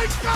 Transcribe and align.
They 0.00 0.06
score! 0.06 0.32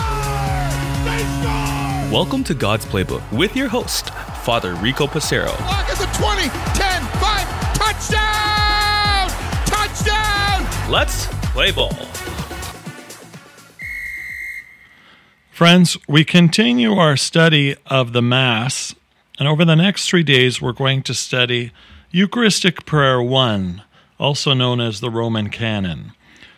They 1.05 1.23
score! 1.41 2.13
Welcome 2.13 2.43
to 2.43 2.53
God's 2.53 2.85
Playbook 2.85 3.23
with 3.31 3.55
your 3.55 3.67
host, 3.67 4.11
Father 4.43 4.75
Rico 4.75 5.07
Passero. 5.07 5.59
Lock 5.61 5.89
at 5.89 5.97
the 5.97 6.05
20, 6.19 6.49
10, 6.77 7.01
5, 7.17 7.73
touchdown! 7.73 9.27
Touchdown! 9.65 10.91
Let's 10.91 11.25
play 11.51 11.71
ball. 11.71 11.95
Friends, 15.49 15.97
we 16.07 16.23
continue 16.23 16.93
our 16.93 17.17
study 17.17 17.75
of 17.87 18.13
the 18.13 18.21
Mass, 18.21 18.93
and 19.39 19.47
over 19.47 19.65
the 19.65 19.75
next 19.75 20.07
three 20.07 20.21
days, 20.21 20.61
we're 20.61 20.73
going 20.73 21.01
to 21.01 21.15
study 21.15 21.71
Eucharistic 22.11 22.85
Prayer 22.85 23.19
1, 23.19 23.81
also 24.19 24.53
known 24.53 24.79
as 24.79 24.99
the 24.99 25.09
Roman 25.09 25.49
Canon. 25.49 26.11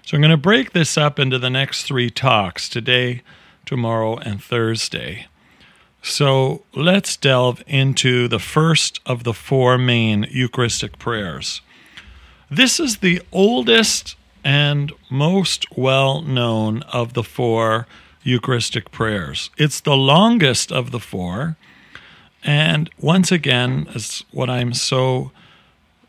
So 0.07 0.15
I'm 0.15 0.21
going 0.21 0.31
to 0.31 0.37
break 0.37 0.71
this 0.71 0.97
up 0.97 1.19
into 1.19 1.37
the 1.37 1.49
next 1.49 1.83
three 1.83 2.09
talks 2.09 2.69
today, 2.69 3.23
tomorrow, 3.65 4.15
and 4.15 4.41
Thursday. 4.41 5.27
So 6.01 6.63
let's 6.73 7.17
delve 7.17 7.61
into 7.67 8.29
the 8.29 8.39
first 8.39 9.01
of 9.05 9.25
the 9.25 9.33
four 9.33 9.77
main 9.77 10.25
Eucharistic 10.31 10.97
prayers. 10.97 11.59
This 12.49 12.79
is 12.79 12.99
the 12.99 13.21
oldest 13.33 14.15
and 14.45 14.93
most 15.09 15.65
well 15.75 16.21
known 16.21 16.83
of 16.83 17.11
the 17.11 17.21
four 17.21 17.85
Eucharistic 18.23 18.91
prayers. 18.91 19.49
It's 19.57 19.81
the 19.81 19.97
longest 19.97 20.71
of 20.71 20.91
the 20.91 21.01
four. 21.01 21.57
And 22.45 22.89
once 22.97 23.29
again, 23.29 23.89
what 24.31 24.49
I'm 24.49 24.73
so 24.73 25.33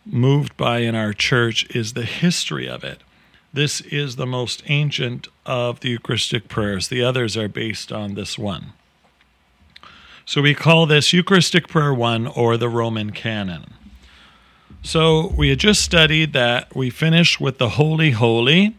moved 0.06 0.56
by 0.56 0.82
in 0.82 0.94
our 0.94 1.12
church 1.12 1.68
is 1.74 1.94
the 1.94 2.04
history 2.04 2.68
of 2.68 2.84
it. 2.84 3.02
This 3.52 3.80
is 3.80 4.16
the 4.16 4.26
most 4.26 4.62
ancient 4.66 5.28
of 5.46 5.80
the 5.80 5.88
Eucharistic 5.88 6.48
prayers. 6.48 6.88
The 6.88 7.02
others 7.02 7.36
are 7.36 7.48
based 7.48 7.90
on 7.90 8.14
this 8.14 8.38
one. 8.38 8.72
So 10.26 10.42
we 10.42 10.54
call 10.54 10.84
this 10.84 11.14
Eucharistic 11.14 11.68
Prayer 11.68 11.94
1 11.94 12.26
or 12.26 12.58
the 12.58 12.68
Roman 12.68 13.10
Canon. 13.12 13.72
So 14.82 15.32
we 15.36 15.48
had 15.48 15.58
just 15.58 15.82
studied 15.82 16.34
that 16.34 16.76
we 16.76 16.90
finish 16.90 17.40
with 17.40 17.56
the 17.56 17.70
Holy 17.70 18.10
Holy, 18.10 18.76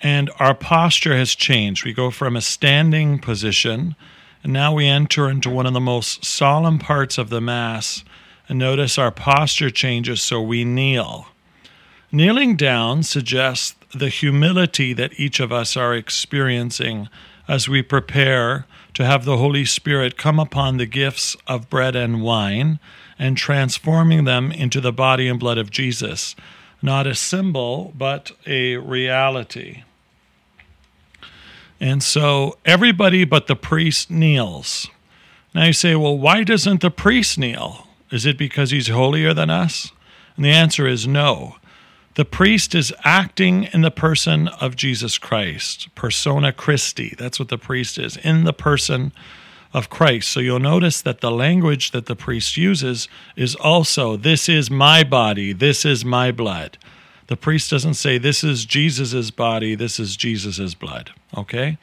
and 0.00 0.30
our 0.38 0.54
posture 0.54 1.16
has 1.16 1.34
changed. 1.34 1.84
We 1.84 1.92
go 1.92 2.10
from 2.10 2.36
a 2.36 2.40
standing 2.40 3.18
position, 3.18 3.94
and 4.42 4.52
now 4.52 4.72
we 4.72 4.86
enter 4.86 5.28
into 5.28 5.50
one 5.50 5.66
of 5.66 5.74
the 5.74 5.80
most 5.80 6.24
solemn 6.24 6.78
parts 6.78 7.18
of 7.18 7.28
the 7.28 7.42
Mass. 7.42 8.02
And 8.48 8.58
notice 8.58 8.96
our 8.96 9.10
posture 9.10 9.68
changes, 9.68 10.22
so 10.22 10.40
we 10.40 10.64
kneel. 10.64 11.28
Kneeling 12.10 12.56
down 12.56 13.02
suggests 13.02 13.74
the 13.94 14.08
humility 14.08 14.92
that 14.92 15.18
each 15.18 15.40
of 15.40 15.52
us 15.52 15.76
are 15.76 15.94
experiencing 15.94 17.08
as 17.46 17.68
we 17.68 17.82
prepare 17.82 18.66
to 18.94 19.04
have 19.04 19.24
the 19.24 19.38
Holy 19.38 19.64
Spirit 19.64 20.18
come 20.18 20.38
upon 20.38 20.76
the 20.76 20.86
gifts 20.86 21.36
of 21.46 21.70
bread 21.70 21.96
and 21.96 22.22
wine 22.22 22.78
and 23.18 23.36
transforming 23.36 24.24
them 24.24 24.52
into 24.52 24.80
the 24.80 24.92
body 24.92 25.28
and 25.28 25.40
blood 25.40 25.58
of 25.58 25.70
Jesus. 25.70 26.36
Not 26.82 27.06
a 27.06 27.14
symbol, 27.14 27.92
but 27.96 28.32
a 28.46 28.76
reality. 28.76 29.84
And 31.80 32.02
so 32.02 32.58
everybody 32.64 33.24
but 33.24 33.46
the 33.46 33.56
priest 33.56 34.10
kneels. 34.10 34.88
Now 35.54 35.64
you 35.64 35.72
say, 35.72 35.94
well, 35.94 36.16
why 36.16 36.44
doesn't 36.44 36.82
the 36.82 36.90
priest 36.90 37.38
kneel? 37.38 37.86
Is 38.10 38.26
it 38.26 38.38
because 38.38 38.70
he's 38.70 38.88
holier 38.88 39.32
than 39.32 39.50
us? 39.50 39.92
And 40.36 40.44
the 40.44 40.50
answer 40.50 40.86
is 40.86 41.06
no. 41.06 41.56
The 42.18 42.24
priest 42.24 42.74
is 42.74 42.92
acting 43.04 43.68
in 43.72 43.82
the 43.82 43.92
person 43.92 44.48
of 44.48 44.74
Jesus 44.74 45.18
Christ, 45.18 45.94
persona 45.94 46.52
Christi. 46.52 47.14
That's 47.16 47.38
what 47.38 47.48
the 47.48 47.56
priest 47.56 47.96
is, 47.96 48.16
in 48.16 48.42
the 48.42 48.52
person 48.52 49.12
of 49.72 49.88
Christ. 49.88 50.28
So 50.30 50.40
you'll 50.40 50.58
notice 50.58 51.00
that 51.00 51.20
the 51.20 51.30
language 51.30 51.92
that 51.92 52.06
the 52.06 52.16
priest 52.16 52.56
uses 52.56 53.06
is 53.36 53.54
also, 53.54 54.16
this 54.16 54.48
is 54.48 54.68
my 54.68 55.04
body, 55.04 55.52
this 55.52 55.84
is 55.84 56.04
my 56.04 56.32
blood. 56.32 56.76
The 57.28 57.36
priest 57.36 57.70
doesn't 57.70 57.94
say, 57.94 58.18
this 58.18 58.42
is 58.42 58.64
Jesus' 58.64 59.30
body, 59.30 59.76
this 59.76 60.00
is 60.00 60.16
Jesus' 60.16 60.74
blood. 60.74 61.12
Okay? 61.36 61.78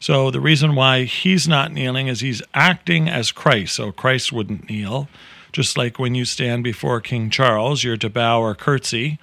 So 0.00 0.30
the 0.30 0.40
reason 0.40 0.74
why 0.74 1.02
he's 1.04 1.46
not 1.46 1.72
kneeling 1.72 2.08
is 2.08 2.20
he's 2.20 2.40
acting 2.54 3.10
as 3.10 3.32
Christ. 3.32 3.74
So 3.74 3.92
Christ 3.92 4.32
wouldn't 4.32 4.70
kneel. 4.70 5.10
Just 5.52 5.76
like 5.76 5.98
when 5.98 6.14
you 6.14 6.24
stand 6.24 6.64
before 6.64 7.02
King 7.02 7.28
Charles, 7.28 7.84
you're 7.84 7.98
to 7.98 8.08
bow 8.08 8.40
or 8.40 8.54
curtsy 8.54 9.18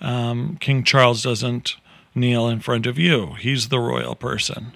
um, 0.00 0.56
King 0.60 0.84
Charles 0.84 1.22
doesn't 1.22 1.76
kneel 2.14 2.48
in 2.48 2.60
front 2.60 2.86
of 2.86 2.98
you. 2.98 3.34
He's 3.38 3.68
the 3.68 3.78
royal 3.78 4.14
person. 4.14 4.72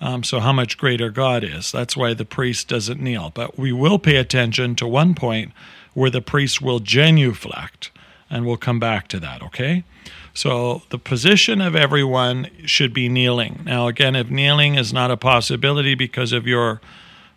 Um, 0.00 0.22
so, 0.24 0.40
how 0.40 0.52
much 0.52 0.78
greater 0.78 1.10
God 1.10 1.44
is. 1.44 1.70
That's 1.70 1.96
why 1.96 2.14
the 2.14 2.24
priest 2.24 2.68
doesn't 2.68 3.00
kneel. 3.00 3.30
But 3.34 3.58
we 3.58 3.70
will 3.70 3.98
pay 3.98 4.16
attention 4.16 4.74
to 4.76 4.86
one 4.86 5.14
point 5.14 5.52
where 5.92 6.10
the 6.10 6.22
priest 6.22 6.62
will 6.62 6.78
genuflect, 6.78 7.90
and 8.30 8.46
we'll 8.46 8.56
come 8.56 8.80
back 8.80 9.08
to 9.08 9.20
that, 9.20 9.42
okay? 9.42 9.84
So, 10.32 10.82
the 10.88 10.98
position 10.98 11.60
of 11.60 11.76
everyone 11.76 12.48
should 12.64 12.94
be 12.94 13.08
kneeling. 13.08 13.60
Now, 13.64 13.88
again, 13.88 14.16
if 14.16 14.30
kneeling 14.30 14.76
is 14.76 14.92
not 14.92 15.10
a 15.10 15.16
possibility 15.16 15.94
because 15.94 16.32
of 16.32 16.46
your 16.46 16.80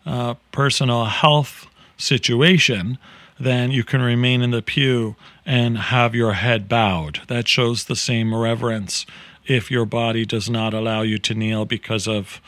uh, 0.05 0.35
personal 0.51 1.05
health 1.05 1.67
situation, 1.97 2.97
then 3.39 3.71
you 3.71 3.83
can 3.83 4.01
remain 4.01 4.41
in 4.41 4.51
the 4.51 4.61
pew 4.61 5.15
and 5.45 5.77
have 5.77 6.15
your 6.15 6.33
head 6.33 6.69
bowed. 6.69 7.21
That 7.27 7.47
shows 7.47 7.85
the 7.85 7.95
same 7.95 8.33
reverence 8.33 9.05
if 9.45 9.69
your 9.69 9.85
body 9.85 10.25
does 10.25 10.49
not 10.49 10.73
allow 10.73 11.01
you 11.01 11.17
to 11.19 11.33
kneel 11.33 11.65
because 11.65 12.07
of, 12.07 12.41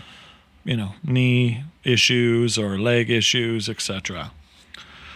you 0.64 0.78
know, 0.78 0.94
knee 1.04 1.64
issues 1.84 2.58
or 2.58 2.80
leg 2.80 3.10
issues, 3.10 3.68
etc. 3.68 4.32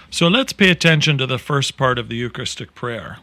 So 0.10 0.28
let's 0.28 0.54
pay 0.54 0.70
attention 0.70 1.18
to 1.20 1.28
the 1.28 1.38
first 1.38 1.78
part 1.78 1.98
of 1.98 2.10
the 2.10 2.16
Eucharistic 2.16 2.76
prayer. 2.76 3.20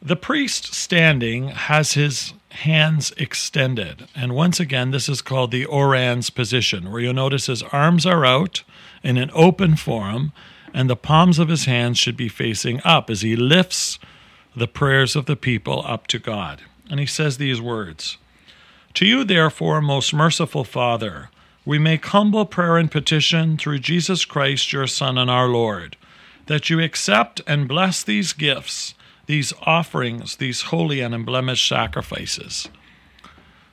The 0.00 0.16
priest 0.16 0.74
standing 0.74 1.48
has 1.48 1.92
his 1.92 2.34
hands 2.50 3.12
extended. 3.16 4.08
And 4.14 4.34
once 4.34 4.60
again, 4.60 4.90
this 4.90 5.08
is 5.08 5.22
called 5.22 5.50
the 5.50 5.64
orans 5.64 6.28
position, 6.28 6.90
where 6.90 7.00
you'll 7.00 7.14
notice 7.14 7.46
his 7.46 7.62
arms 7.64 8.04
are 8.04 8.26
out 8.26 8.62
in 9.02 9.16
an 9.16 9.30
open 9.32 9.76
form 9.76 10.32
and 10.74 10.88
the 10.88 10.96
palms 10.96 11.38
of 11.38 11.48
his 11.48 11.66
hands 11.66 11.98
should 11.98 12.16
be 12.16 12.28
facing 12.28 12.80
up 12.84 13.10
as 13.10 13.22
he 13.22 13.36
lifts 13.36 13.98
the 14.56 14.68
prayers 14.68 15.16
of 15.16 15.26
the 15.26 15.36
people 15.36 15.82
up 15.86 16.06
to 16.08 16.18
God. 16.18 16.62
And 16.90 17.00
he 17.00 17.06
says 17.06 17.36
these 17.36 17.60
words 17.60 18.18
To 18.94 19.06
you, 19.06 19.24
therefore, 19.24 19.80
most 19.80 20.12
merciful 20.12 20.64
Father, 20.64 21.30
we 21.64 21.78
make 21.78 22.06
humble 22.06 22.44
prayer 22.44 22.76
and 22.76 22.90
petition 22.90 23.56
through 23.56 23.78
Jesus 23.78 24.24
Christ, 24.24 24.72
your 24.72 24.86
Son 24.86 25.16
and 25.16 25.30
our 25.30 25.48
Lord, 25.48 25.96
that 26.46 26.68
you 26.68 26.80
accept 26.80 27.40
and 27.46 27.68
bless 27.68 28.02
these 28.02 28.32
gifts, 28.32 28.94
these 29.26 29.52
offerings, 29.62 30.36
these 30.36 30.62
holy 30.62 31.00
and 31.00 31.14
unblemished 31.14 31.66
sacrifices. 31.66 32.68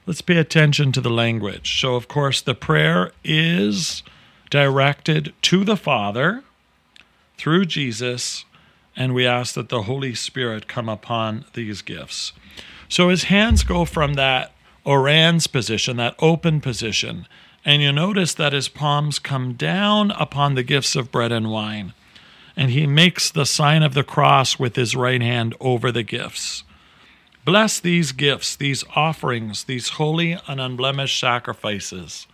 Let's 0.05 0.21
pay 0.21 0.37
attention 0.37 0.91
to 0.93 1.01
the 1.01 1.09
language. 1.09 1.81
So, 1.81 1.95
of 1.95 2.07
course, 2.07 2.41
the 2.41 2.55
prayer 2.55 3.11
is 3.23 4.03
directed 4.49 5.33
to 5.43 5.63
the 5.63 5.77
Father 5.77 6.43
through 7.39 7.65
Jesus, 7.65 8.45
and 8.95 9.15
we 9.15 9.25
ask 9.25 9.55
that 9.55 9.69
the 9.69 9.83
Holy 9.83 10.13
Spirit 10.13 10.67
come 10.67 10.89
upon 10.89 11.45
these 11.53 11.81
gifts. 11.81 12.33
So 12.89 13.09
his 13.09 13.23
hands 13.23 13.63
go 13.63 13.85
from 13.85 14.15
that 14.15 14.51
orans 14.83 15.47
position, 15.47 15.97
that 15.97 16.15
open 16.19 16.59
position, 16.59 17.27
and 17.63 17.81
you 17.81 17.91
notice 17.91 18.33
that 18.33 18.53
his 18.53 18.67
palms 18.67 19.19
come 19.19 19.53
down 19.53 20.11
upon 20.11 20.55
the 20.55 20.63
gifts 20.63 20.95
of 20.95 21.11
bread 21.11 21.31
and 21.31 21.49
wine. 21.49 21.93
And 22.57 22.71
he 22.71 22.85
makes 22.85 23.31
the 23.31 23.45
sign 23.45 23.83
of 23.83 23.93
the 23.93 24.03
cross 24.03 24.59
with 24.59 24.75
his 24.75 24.95
right 24.95 25.21
hand 25.21 25.55
over 25.61 25.91
the 25.91 26.03
gifts. 26.03 26.63
Bless 27.45 27.79
these 27.79 28.11
gifts, 28.11 28.55
these 28.55 28.83
offerings, 28.95 29.63
these 29.63 29.89
holy 29.89 30.37
and 30.45 30.59
unblemished 30.59 31.17
sacrifices. 31.17 32.27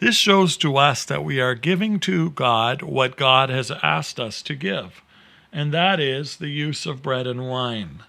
This 0.00 0.16
shows 0.16 0.56
to 0.58 0.78
us 0.78 1.04
that 1.04 1.24
we 1.24 1.40
are 1.40 1.54
giving 1.54 2.00
to 2.00 2.30
God 2.30 2.80
what 2.80 3.18
God 3.18 3.50
has 3.50 3.70
asked 3.70 4.18
us 4.18 4.40
to 4.42 4.54
give, 4.54 5.02
and 5.52 5.74
that 5.74 6.00
is 6.00 6.36
the 6.36 6.48
use 6.48 6.86
of 6.86 7.02
bread 7.02 7.26
and 7.26 7.46
wine. 7.46 8.02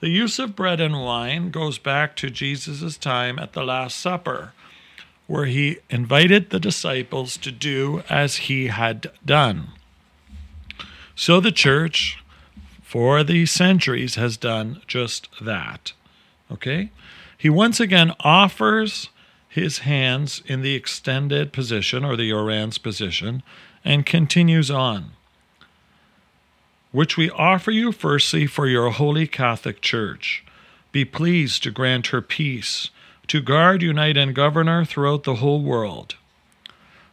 The 0.00 0.10
use 0.10 0.38
of 0.38 0.54
bread 0.54 0.78
and 0.78 1.02
wine 1.02 1.50
goes 1.50 1.78
back 1.78 2.16
to 2.16 2.28
Jesus' 2.28 2.98
time 2.98 3.38
at 3.38 3.54
the 3.54 3.64
Last 3.64 3.98
Supper, 3.98 4.52
where 5.26 5.46
he 5.46 5.78
invited 5.88 6.50
the 6.50 6.60
disciples 6.60 7.38
to 7.38 7.50
do 7.50 8.02
as 8.10 8.36
he 8.36 8.66
had 8.66 9.10
done. 9.24 9.68
So 11.14 11.40
the 11.40 11.50
church, 11.50 12.22
for 12.82 13.24
the 13.24 13.46
centuries, 13.46 14.16
has 14.16 14.36
done 14.36 14.82
just 14.86 15.30
that. 15.40 15.94
Okay? 16.52 16.90
He 17.38 17.48
once 17.48 17.80
again 17.80 18.12
offers 18.20 19.08
his 19.56 19.78
hands 19.78 20.42
in 20.44 20.60
the 20.60 20.74
extended 20.74 21.50
position 21.50 22.04
or 22.04 22.14
the 22.14 22.30
orans 22.30 22.76
position 22.76 23.42
and 23.82 24.04
continues 24.04 24.70
on. 24.70 25.12
Which 26.92 27.16
we 27.16 27.30
offer 27.30 27.70
you 27.70 27.90
firstly 27.90 28.46
for 28.46 28.66
your 28.66 28.90
holy 28.90 29.26
Catholic 29.26 29.80
Church. 29.80 30.44
Be 30.92 31.06
pleased 31.06 31.62
to 31.62 31.70
grant 31.70 32.08
her 32.08 32.20
peace, 32.20 32.90
to 33.28 33.40
guard, 33.40 33.80
unite, 33.80 34.18
and 34.18 34.34
govern 34.34 34.66
her 34.66 34.84
throughout 34.84 35.24
the 35.24 35.36
whole 35.36 35.62
world. 35.62 36.16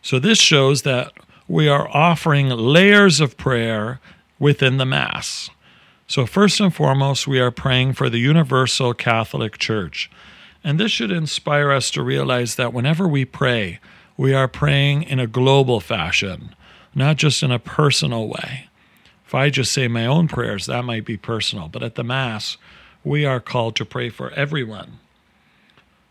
So 0.01 0.19
this 0.19 0.39
shows 0.39 0.81
that 0.81 1.13
we 1.48 1.69
are 1.69 1.88
offering 1.96 2.50
layers 2.50 3.22
of 3.22 3.38
prayer 3.38 4.01
within 4.38 4.75
the 4.75 4.86
Mass. 4.86 5.50
So, 6.07 6.25
first 6.25 6.60
and 6.60 6.75
foremost, 6.75 7.25
we 7.25 7.39
are 7.39 7.51
praying 7.51 7.94
for 7.94 8.10
the 8.10 8.19
Universal 8.19 8.96
Catholic 8.96 9.57
Church. 9.57 10.12
And 10.63 10.80
this 10.80 10.92
should 10.92 11.12
inspire 11.12 11.71
us 11.71 11.92
to 11.92 12.04
realize 12.04 12.56
that 12.56 12.74
whenever 12.74 13.07
we 13.07 13.25
pray, 13.25 13.80
we 14.15 14.33
are 14.33 14.48
praying 14.48 15.04
in 15.04 15.19
a 15.19 15.27
global 15.27 15.80
fashion, 15.80 16.56
not 16.95 17.18
just 17.18 17.44
in 17.44 17.51
a 17.51 17.60
personal 17.60 18.27
way. 18.27 18.69
If 19.25 19.36
I 19.36 19.50
just 19.50 19.74
say 19.74 19.88
my 19.88 20.06
own 20.06 20.27
prayers, 20.27 20.68
that 20.68 20.86
might 20.86 21.06
be 21.06 21.18
personal. 21.18 21.68
But 21.68 21.83
at 21.83 21.95
the 21.95 22.04
Mass, 22.04 22.57
we 23.04 23.25
are 23.25 23.39
called 23.39 23.75
to 23.77 23.86
pray 23.86 24.10
for 24.10 24.31
everyone. 24.31 25.00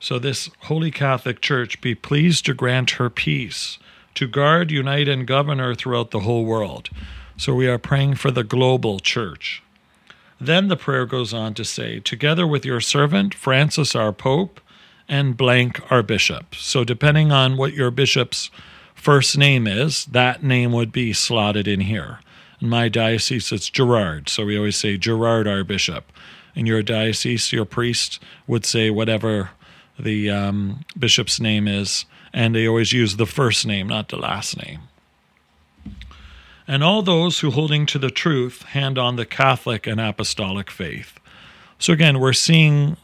So, 0.01 0.19
this 0.19 0.51
Holy 0.63 0.91
Catholic 0.91 1.41
Church 1.41 1.81
be 1.81 1.95
pleased 1.95 2.45
to 2.47 2.55
grant 2.55 2.93
her 2.93 3.09
peace, 3.09 3.79
to 4.17 4.27
guard, 4.27 4.73
unite, 4.73 5.09
and 5.09 5.27
govern 5.27 5.61
her 5.61 5.77
throughout 5.77 6.11
the 6.11 6.21
whole 6.21 6.45
world. 6.45 6.91
So, 7.37 7.55
we 7.55 7.69
are 7.69 7.79
praying 7.79 8.17
for 8.17 8.33
the 8.33 8.43
global 8.43 8.99
church. 8.99 9.63
Then 10.45 10.67
the 10.67 10.77
prayer 10.77 11.07
goes 11.07 11.33
on 11.33 11.55
to 11.55 11.65
say, 11.65 12.01
Together 12.01 12.49
with 12.49 12.65
your 12.67 12.81
servant, 12.81 13.33
Francis, 13.33 13.95
our 13.95 14.13
Pope, 14.13 14.61
and 15.09 15.37
blank, 15.37 15.81
our 15.89 16.03
bishop. 16.03 16.57
So, 16.57 16.83
depending 16.83 17.31
on 17.31 17.57
what 17.57 17.75
your 17.75 17.93
bishop's 17.93 18.51
first 18.93 19.39
name 19.39 19.69
is, 19.69 20.05
that 20.07 20.43
name 20.43 20.73
would 20.73 20.91
be 20.91 21.13
slotted 21.13 21.69
in 21.69 21.83
here. 21.83 22.19
In 22.61 22.69
my 22.69 22.89
diocese, 22.89 23.53
it's 23.53 23.71
Gerard. 23.71 24.29
So, 24.29 24.45
we 24.45 24.59
always 24.59 24.77
say, 24.77 24.99
Gerard, 24.99 25.47
our 25.47 25.63
bishop. 25.63 26.11
In 26.57 26.67
your 26.67 26.83
diocese, 26.83 27.53
your 27.53 27.65
priest 27.65 28.19
would 28.49 28.67
say 28.67 28.91
whatever 28.91 29.51
the 29.97 30.29
um, 30.29 30.85
bishop's 30.99 31.39
name 31.39 31.69
is, 31.69 32.05
and 32.33 32.53
they 32.53 32.67
always 32.67 32.93
use 32.93 33.15
the 33.15 33.27
first 33.27 33.65
name, 33.65 33.87
not 33.87 34.09
the 34.09 34.17
last 34.17 34.57
name 34.57 34.81
and 36.67 36.83
all 36.83 37.03
those 37.03 37.41
who, 37.41 37.51
holding 37.51 37.87
to 37.87 37.99
the 37.99 38.11
truth, 38.11 38.63
hand 38.63 38.99
on 38.99 39.17
the 39.17 39.27
Catholic 39.27 39.87
and 39.87 40.01
Apostolic 40.01 40.71
faith. 40.71 41.19
So, 41.79 41.93
again, 41.93 42.21
we're 42.21 42.33
seeing 42.33 42.97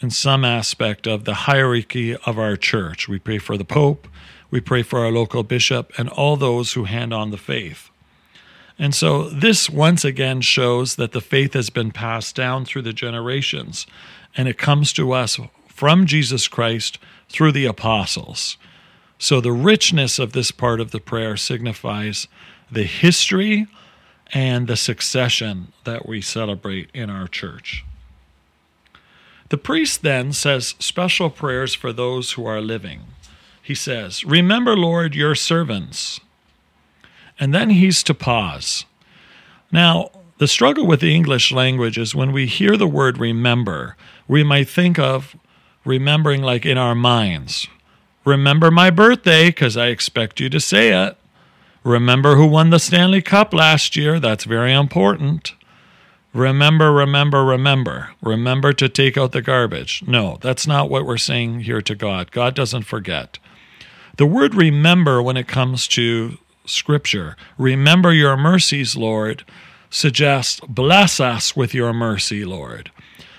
in 0.00 0.10
some 0.10 0.44
aspect 0.44 1.06
of 1.06 1.24
the 1.24 1.34
hierarchy 1.34 2.14
of 2.14 2.38
our 2.38 2.56
church. 2.56 3.08
We 3.08 3.18
pray 3.18 3.38
for 3.38 3.56
the 3.56 3.64
Pope, 3.64 4.06
we 4.50 4.60
pray 4.60 4.82
for 4.82 5.00
our 5.00 5.10
local 5.10 5.42
bishop, 5.42 5.92
and 5.98 6.08
all 6.10 6.36
those 6.36 6.74
who 6.74 6.84
hand 6.84 7.14
on 7.14 7.30
the 7.30 7.38
faith. 7.38 7.90
And 8.78 8.94
so, 8.94 9.30
this 9.30 9.70
once 9.70 10.04
again 10.04 10.40
shows 10.40 10.96
that 10.96 11.12
the 11.12 11.20
faith 11.20 11.54
has 11.54 11.70
been 11.70 11.92
passed 11.92 12.34
down 12.34 12.64
through 12.64 12.82
the 12.82 12.92
generations, 12.92 13.86
and 14.36 14.48
it 14.48 14.58
comes 14.58 14.92
to 14.94 15.12
us 15.12 15.38
from 15.68 16.06
Jesus 16.06 16.48
Christ 16.48 16.98
through 17.28 17.52
the 17.52 17.66
apostles. 17.66 18.56
So, 19.18 19.40
the 19.40 19.52
richness 19.52 20.18
of 20.18 20.32
this 20.32 20.50
part 20.50 20.80
of 20.80 20.90
the 20.90 21.00
prayer 21.00 21.36
signifies 21.36 22.26
the 22.74 22.84
history 22.84 23.66
and 24.32 24.66
the 24.66 24.76
succession 24.76 25.72
that 25.84 26.06
we 26.06 26.20
celebrate 26.20 26.90
in 26.92 27.10
our 27.10 27.28
church. 27.28 27.84
The 29.50 29.58
priest 29.58 30.02
then 30.02 30.32
says 30.32 30.74
special 30.78 31.30
prayers 31.30 31.74
for 31.74 31.92
those 31.92 32.32
who 32.32 32.46
are 32.46 32.60
living. 32.60 33.02
He 33.62 33.74
says, 33.74 34.24
Remember, 34.24 34.76
Lord, 34.76 35.14
your 35.14 35.34
servants. 35.34 36.20
And 37.38 37.54
then 37.54 37.70
he's 37.70 38.02
to 38.04 38.14
pause. 38.14 38.84
Now, 39.70 40.10
the 40.38 40.48
struggle 40.48 40.86
with 40.86 41.00
the 41.00 41.14
English 41.14 41.52
language 41.52 41.98
is 41.98 42.14
when 42.14 42.32
we 42.32 42.46
hear 42.46 42.76
the 42.76 42.86
word 42.86 43.18
remember, 43.18 43.96
we 44.26 44.42
might 44.42 44.68
think 44.68 44.98
of 44.98 45.36
remembering 45.84 46.42
like 46.42 46.66
in 46.66 46.78
our 46.78 46.94
minds. 46.94 47.68
Remember 48.24 48.70
my 48.70 48.90
birthday 48.90 49.46
because 49.46 49.76
I 49.76 49.88
expect 49.88 50.40
you 50.40 50.48
to 50.48 50.60
say 50.60 50.90
it. 50.90 51.16
Remember 51.84 52.36
who 52.36 52.46
won 52.46 52.70
the 52.70 52.78
Stanley 52.78 53.20
Cup 53.20 53.52
last 53.52 53.94
year? 53.94 54.18
That's 54.18 54.44
very 54.44 54.72
important. 54.72 55.52
Remember, 56.32 56.90
remember, 56.90 57.44
remember. 57.44 58.10
Remember 58.22 58.72
to 58.72 58.88
take 58.88 59.18
out 59.18 59.32
the 59.32 59.42
garbage. 59.42 60.02
No, 60.06 60.38
that's 60.40 60.66
not 60.66 60.88
what 60.88 61.04
we're 61.04 61.18
saying 61.18 61.60
here 61.60 61.82
to 61.82 61.94
God. 61.94 62.30
God 62.32 62.54
doesn't 62.54 62.84
forget. 62.84 63.38
The 64.16 64.24
word 64.24 64.54
remember, 64.54 65.20
when 65.20 65.36
it 65.36 65.46
comes 65.46 65.86
to 65.88 66.38
Scripture, 66.64 67.36
remember 67.58 68.14
your 68.14 68.36
mercies, 68.38 68.96
Lord, 68.96 69.44
suggests 69.90 70.60
bless 70.66 71.20
us 71.20 71.54
with 71.54 71.74
your 71.74 71.92
mercy, 71.92 72.46
Lord. 72.46 72.90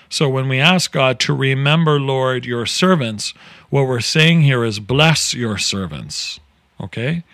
So 0.08 0.28
when 0.28 0.48
we 0.48 0.60
ask 0.60 0.92
God 0.92 1.18
to 1.20 1.34
remember, 1.34 1.98
Lord, 1.98 2.46
your 2.46 2.64
servants, 2.64 3.34
what 3.70 3.88
we're 3.88 4.00
saying 4.00 4.42
here 4.42 4.64
is 4.64 4.78
bless 4.78 5.34
your 5.34 5.58
servants. 5.58 6.38
Okay? 6.80 7.24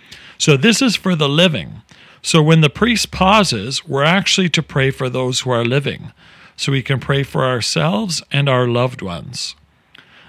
So 0.42 0.56
this 0.56 0.82
is 0.82 0.96
for 0.96 1.14
the 1.14 1.28
living. 1.28 1.82
So 2.20 2.42
when 2.42 2.62
the 2.62 2.68
priest 2.68 3.12
pauses, 3.12 3.86
we're 3.86 4.02
actually 4.02 4.48
to 4.48 4.60
pray 4.60 4.90
for 4.90 5.08
those 5.08 5.42
who 5.42 5.50
are 5.52 5.64
living, 5.64 6.10
so 6.56 6.72
we 6.72 6.82
can 6.82 6.98
pray 6.98 7.22
for 7.22 7.44
ourselves 7.44 8.24
and 8.32 8.48
our 8.48 8.66
loved 8.66 9.02
ones. 9.02 9.54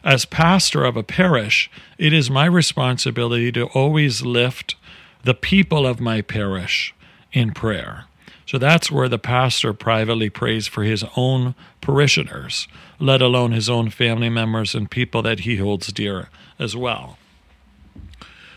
As 0.03 0.25
pastor 0.25 0.85
of 0.85 0.95
a 0.95 1.01
parish, 1.01 1.67
it 1.97 2.13
is 2.13 2.29
my 2.29 2.45
responsibility 2.45 3.51
to 3.53 3.65
always 3.69 4.21
lift 4.21 4.75
the 5.23 5.33
people 5.33 5.87
of 5.87 5.99
my 5.99 6.21
parish 6.21 6.93
in 7.31 7.51
prayer. 7.51 8.05
So 8.45 8.59
that's 8.59 8.91
where 8.91 9.09
the 9.09 9.17
pastor 9.17 9.73
privately 9.73 10.29
prays 10.29 10.67
for 10.67 10.83
his 10.83 11.03
own 11.17 11.55
parishioners, 11.81 12.67
let 12.99 13.23
alone 13.23 13.51
his 13.51 13.67
own 13.67 13.89
family 13.89 14.29
members 14.29 14.75
and 14.75 14.91
people 14.91 15.23
that 15.23 15.39
he 15.39 15.55
holds 15.55 15.91
dear 15.91 16.29
as 16.59 16.75
well. 16.75 17.17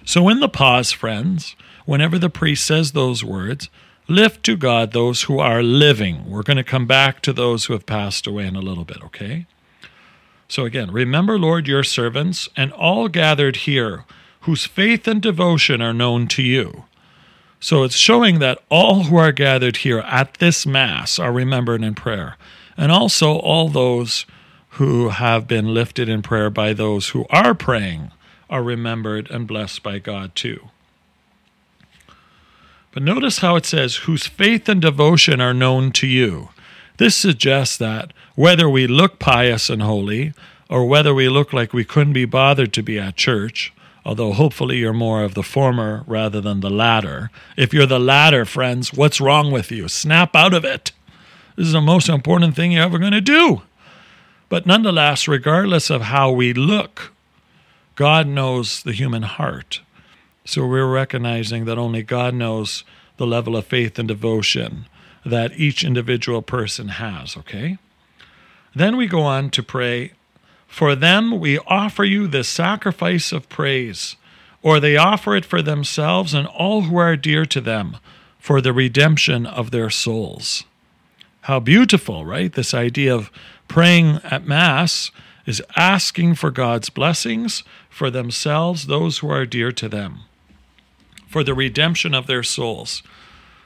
So, 0.06 0.28
in 0.28 0.38
the 0.38 0.48
pause, 0.48 0.92
friends, 0.92 1.56
whenever 1.84 2.16
the 2.16 2.30
priest 2.30 2.64
says 2.64 2.92
those 2.92 3.24
words, 3.24 3.68
lift 4.06 4.44
to 4.44 4.56
God 4.56 4.92
those 4.92 5.24
who 5.24 5.40
are 5.40 5.64
living. 5.64 6.30
We're 6.30 6.44
going 6.44 6.58
to 6.58 6.62
come 6.62 6.86
back 6.86 7.20
to 7.22 7.32
those 7.32 7.64
who 7.64 7.72
have 7.72 7.86
passed 7.86 8.24
away 8.24 8.46
in 8.46 8.54
a 8.54 8.60
little 8.60 8.84
bit, 8.84 9.02
okay? 9.02 9.46
So, 10.48 10.64
again, 10.64 10.92
remember, 10.92 11.40
Lord, 11.40 11.66
your 11.66 11.82
servants 11.82 12.48
and 12.56 12.72
all 12.72 13.08
gathered 13.08 13.56
here 13.56 14.04
whose 14.42 14.64
faith 14.64 15.08
and 15.08 15.20
devotion 15.20 15.82
are 15.82 15.92
known 15.92 16.28
to 16.28 16.42
you. 16.42 16.84
So, 17.58 17.82
it's 17.82 17.96
showing 17.96 18.38
that 18.38 18.62
all 18.68 19.02
who 19.04 19.16
are 19.16 19.32
gathered 19.32 19.78
here 19.78 19.98
at 20.06 20.34
this 20.34 20.64
Mass 20.64 21.18
are 21.18 21.32
remembered 21.32 21.82
in 21.82 21.96
prayer, 21.96 22.36
and 22.76 22.92
also 22.92 23.38
all 23.38 23.68
those 23.68 24.24
who 24.78 25.08
have 25.08 25.48
been 25.48 25.74
lifted 25.74 26.08
in 26.08 26.22
prayer 26.22 26.48
by 26.48 26.72
those 26.72 27.08
who 27.08 27.26
are 27.30 27.56
praying 27.56 28.12
are 28.48 28.62
remembered 28.62 29.30
and 29.30 29.46
blessed 29.46 29.82
by 29.82 29.98
God 29.98 30.34
too. 30.34 30.68
But 32.92 33.02
notice 33.02 33.38
how 33.38 33.56
it 33.56 33.66
says, 33.66 33.96
whose 33.96 34.26
faith 34.26 34.68
and 34.68 34.80
devotion 34.80 35.40
are 35.40 35.52
known 35.52 35.92
to 35.92 36.06
you. 36.06 36.48
This 36.96 37.14
suggests 37.14 37.76
that 37.76 38.12
whether 38.34 38.70
we 38.70 38.86
look 38.86 39.18
pious 39.18 39.68
and 39.68 39.82
holy, 39.82 40.32
or 40.70 40.86
whether 40.86 41.12
we 41.14 41.28
look 41.28 41.52
like 41.52 41.72
we 41.72 41.84
couldn't 41.84 42.14
be 42.14 42.24
bothered 42.24 42.72
to 42.72 42.82
be 42.82 42.98
at 42.98 43.16
church, 43.16 43.72
although 44.04 44.32
hopefully 44.32 44.78
you're 44.78 44.92
more 44.92 45.22
of 45.22 45.34
the 45.34 45.42
former 45.42 46.04
rather 46.06 46.40
than 46.40 46.60
the 46.60 46.70
latter. 46.70 47.30
If 47.56 47.74
you're 47.74 47.86
the 47.86 47.98
latter, 48.00 48.44
friends, 48.44 48.92
what's 48.92 49.20
wrong 49.20 49.50
with 49.50 49.70
you? 49.70 49.88
Snap 49.88 50.34
out 50.34 50.54
of 50.54 50.64
it. 50.64 50.92
This 51.56 51.66
is 51.66 51.72
the 51.72 51.80
most 51.80 52.08
important 52.08 52.56
thing 52.56 52.72
you're 52.72 52.84
ever 52.84 52.98
going 52.98 53.12
to 53.12 53.20
do. 53.20 53.62
But 54.48 54.66
nonetheless, 54.66 55.26
regardless 55.26 55.90
of 55.90 56.02
how 56.02 56.30
we 56.30 56.52
look, 56.52 57.12
God 57.96 58.28
knows 58.28 58.82
the 58.82 58.92
human 58.92 59.22
heart. 59.22 59.80
So 60.44 60.66
we're 60.66 60.90
recognizing 60.90 61.64
that 61.64 61.78
only 61.78 62.02
God 62.02 62.34
knows 62.34 62.84
the 63.16 63.26
level 63.26 63.56
of 63.56 63.66
faith 63.66 63.98
and 63.98 64.06
devotion 64.06 64.86
that 65.24 65.58
each 65.58 65.82
individual 65.82 66.42
person 66.42 66.88
has, 66.88 67.36
okay? 67.36 67.78
Then 68.74 68.96
we 68.96 69.08
go 69.08 69.22
on 69.22 69.50
to 69.50 69.62
pray, 69.62 70.12
For 70.68 70.94
them 70.94 71.40
we 71.40 71.58
offer 71.60 72.04
you 72.04 72.28
the 72.28 72.44
sacrifice 72.44 73.32
of 73.32 73.48
praise, 73.48 74.16
or 74.62 74.78
they 74.78 74.96
offer 74.96 75.34
it 75.34 75.44
for 75.44 75.62
themselves 75.62 76.34
and 76.34 76.46
all 76.46 76.82
who 76.82 76.96
are 76.98 77.16
dear 77.16 77.44
to 77.46 77.60
them, 77.60 77.96
for 78.38 78.60
the 78.60 78.72
redemption 78.72 79.46
of 79.46 79.70
their 79.70 79.90
souls. 79.90 80.64
How 81.42 81.60
beautiful, 81.60 82.24
right? 82.24 82.52
This 82.52 82.74
idea 82.74 83.14
of 83.14 83.30
praying 83.68 84.20
at 84.22 84.46
Mass 84.46 85.10
is 85.46 85.62
asking 85.76 86.34
for 86.34 86.50
God's 86.50 86.90
blessings 86.90 87.62
for 87.88 88.10
themselves, 88.10 88.86
those 88.86 89.18
who 89.18 89.30
are 89.30 89.46
dear 89.46 89.70
to 89.72 89.88
them, 89.88 90.22
for 91.28 91.44
the 91.44 91.54
redemption 91.54 92.14
of 92.14 92.26
their 92.26 92.42
souls. 92.42 93.02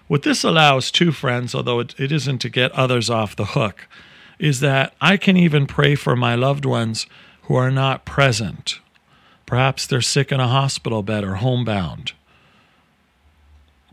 What 0.06 0.22
this 0.22 0.44
allows, 0.44 0.90
too, 0.90 1.10
friends, 1.10 1.54
although 1.54 1.80
it, 1.80 1.94
it 1.98 2.12
isn't 2.12 2.38
to 2.38 2.48
get 2.48 2.72
others 2.72 3.08
off 3.08 3.34
the 3.34 3.46
hook, 3.46 3.88
is 4.38 4.60
that 4.60 4.94
I 5.00 5.16
can 5.16 5.36
even 5.36 5.66
pray 5.66 5.94
for 5.94 6.14
my 6.14 6.34
loved 6.34 6.64
ones 6.64 7.06
who 7.42 7.54
are 7.54 7.70
not 7.70 8.04
present. 8.04 8.80
Perhaps 9.46 9.86
they're 9.86 10.00
sick 10.00 10.30
in 10.30 10.40
a 10.40 10.48
hospital 10.48 11.02
bed 11.02 11.24
or 11.24 11.36
homebound. 11.36 12.12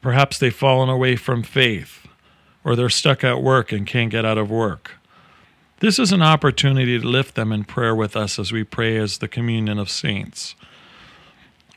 Perhaps 0.01 0.38
they've 0.38 0.53
fallen 0.53 0.89
away 0.89 1.15
from 1.15 1.41
faith, 1.41 2.08
or 2.63 2.75
they're 2.75 2.89
stuck 2.89 3.24
at 3.24 3.41
work 3.41 3.72
and 3.72 3.88
can't 3.88 4.12
get 4.12 4.25
out 4.25 4.38
of 4.38 4.51
work 4.51 4.97
This 5.80 6.00
is 6.00 6.12
an 6.12 6.24
opportunity 6.24 7.00
to 7.00 7.08
lift 7.08 7.36
them 7.36 7.52
in 7.52 7.64
prayer 7.64 7.94
with 7.94 8.16
us 8.16 8.40
as 8.40 8.52
we 8.52 8.64
pray 8.64 8.98
as 8.98 9.20
the 9.20 9.28
communion 9.28 9.78
of 9.78 9.92
saints. 9.92 10.56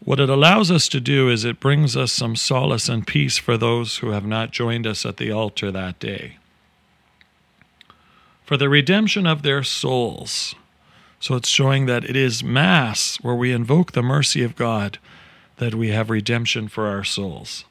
What 0.02 0.19
it 0.19 0.30
allows 0.30 0.71
us 0.71 0.88
to 0.88 1.00
do 1.00 1.28
is 1.28 1.45
it 1.45 1.61
brings 1.61 1.95
us 1.99 2.11
some 2.11 2.35
solace 2.35 2.88
and 2.88 3.07
peace 3.07 3.37
for 3.37 3.59
those 3.59 3.99
who 3.99 4.11
have 4.11 4.25
not 4.25 4.52
joined 4.52 4.87
us 4.87 5.04
at 5.04 5.19
the 5.19 5.30
altar 5.30 5.71
that 5.71 5.99
day. 5.99 6.38
For 8.47 8.57
the 8.57 8.71
redemption 8.71 9.26
of 9.26 9.42
their 9.42 9.62
souls. 9.62 10.54
So 11.21 11.35
it's 11.35 11.50
showing 11.50 11.85
that 11.85 12.04
it 12.04 12.16
is 12.16 12.42
Mass 12.42 13.19
where 13.21 13.35
we 13.35 13.52
invoke 13.52 13.92
the 13.92 14.02
mercy 14.02 14.42
of 14.42 14.57
God 14.57 14.99
that 15.59 15.75
we 15.75 15.88
have 15.88 16.09
redemption 16.09 16.69
for 16.69 16.87
our 16.87 17.04
souls. 17.04 17.66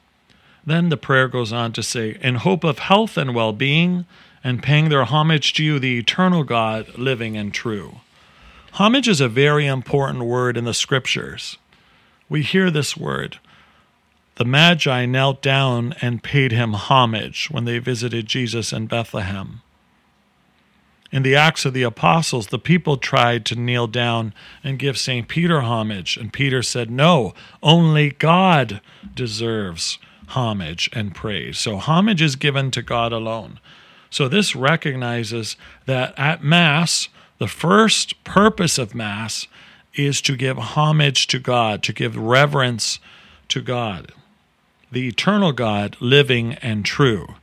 Then 0.64 0.90
the 0.90 0.96
prayer 0.96 1.26
goes 1.26 1.52
on 1.52 1.72
to 1.72 1.82
say, 1.82 2.16
in 2.22 2.36
hope 2.36 2.62
of 2.62 2.78
health 2.78 3.16
and 3.16 3.34
well 3.34 3.52
being, 3.52 4.06
and 4.42 4.62
paying 4.62 4.88
their 4.88 5.04
homage 5.04 5.52
to 5.54 5.64
you, 5.64 5.78
the 5.78 5.98
eternal 5.98 6.44
God, 6.44 6.98
living 6.98 7.36
and 7.36 7.52
true. 7.52 7.96
Homage 8.72 9.08
is 9.08 9.20
a 9.20 9.28
very 9.28 9.66
important 9.66 10.24
word 10.24 10.56
in 10.56 10.64
the 10.64 10.74
scriptures. 10.74 11.58
We 12.28 12.42
hear 12.42 12.70
this 12.70 12.96
word. 12.96 13.38
The 14.36 14.44
Magi 14.44 15.04
knelt 15.06 15.42
down 15.42 15.94
and 16.00 16.22
paid 16.22 16.52
him 16.52 16.72
homage 16.72 17.50
when 17.50 17.64
they 17.64 17.78
visited 17.78 18.26
Jesus 18.26 18.72
in 18.72 18.86
Bethlehem. 18.86 19.60
In 21.12 21.24
the 21.24 21.34
Acts 21.34 21.64
of 21.64 21.74
the 21.74 21.82
Apostles, 21.82 22.46
the 22.46 22.58
people 22.58 22.96
tried 22.96 23.44
to 23.46 23.56
kneel 23.56 23.88
down 23.88 24.32
and 24.62 24.78
give 24.78 24.96
St. 24.96 25.26
Peter 25.26 25.60
homage, 25.62 26.16
and 26.16 26.32
Peter 26.32 26.62
said, 26.62 26.88
No, 26.88 27.34
only 27.62 28.10
God 28.10 28.80
deserves 29.14 29.98
homage 30.28 30.88
and 30.92 31.12
praise. 31.12 31.58
So, 31.58 31.78
homage 31.78 32.22
is 32.22 32.36
given 32.36 32.70
to 32.70 32.82
God 32.82 33.12
alone. 33.12 33.58
So, 34.10 34.28
this 34.28 34.56
recognizes 34.56 35.56
that 35.86 36.18
at 36.18 36.42
Mass, 36.42 37.08
the 37.38 37.48
first 37.48 38.22
purpose 38.24 38.76
of 38.76 38.94
Mass 38.94 39.46
is 39.94 40.20
to 40.22 40.36
give 40.36 40.58
homage 40.58 41.26
to 41.28 41.38
God, 41.38 41.82
to 41.84 41.92
give 41.92 42.16
reverence 42.16 42.98
to 43.48 43.60
God, 43.60 44.12
the 44.90 45.08
eternal 45.08 45.52
God, 45.52 45.96
living 46.00 46.54
and 46.54 46.84
true. 46.84 47.36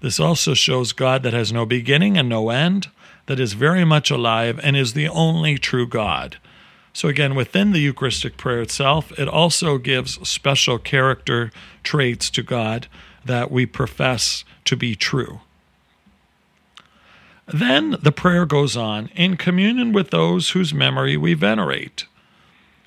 This 0.00 0.18
also 0.18 0.54
shows 0.54 0.92
God 0.92 1.22
that 1.22 1.32
has 1.32 1.52
no 1.52 1.64
beginning 1.64 2.16
and 2.16 2.28
no 2.28 2.50
end 2.50 2.88
that 3.26 3.38
is 3.38 3.52
very 3.52 3.84
much 3.84 4.10
alive 4.10 4.58
and 4.62 4.76
is 4.76 4.94
the 4.94 5.08
only 5.08 5.58
true 5.58 5.86
God. 5.86 6.38
So, 6.92 7.08
again, 7.08 7.36
within 7.36 7.70
the 7.70 7.78
Eucharistic 7.78 8.36
prayer 8.36 8.60
itself, 8.60 9.16
it 9.18 9.28
also 9.28 9.78
gives 9.78 10.28
special 10.28 10.78
character 10.78 11.52
traits 11.84 12.30
to 12.30 12.42
God 12.42 12.88
that 13.24 13.50
we 13.50 13.66
profess 13.66 14.44
to 14.64 14.76
be 14.76 14.96
true. 14.96 15.40
Then 17.52 17.96
the 18.02 18.12
prayer 18.12 18.46
goes 18.46 18.76
on 18.76 19.08
in 19.14 19.36
communion 19.36 19.92
with 19.92 20.10
those 20.10 20.50
whose 20.50 20.74
memory 20.74 21.16
we 21.16 21.34
venerate. 21.34 22.06